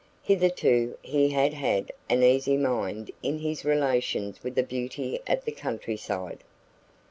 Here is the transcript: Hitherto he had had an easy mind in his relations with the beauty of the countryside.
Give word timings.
Hitherto 0.23 0.97
he 1.03 1.29
had 1.29 1.53
had 1.53 1.91
an 2.09 2.23
easy 2.23 2.57
mind 2.57 3.11
in 3.21 3.37
his 3.37 3.63
relations 3.63 4.41
with 4.43 4.55
the 4.55 4.63
beauty 4.63 5.19
of 5.27 5.45
the 5.45 5.51
countryside. 5.51 6.43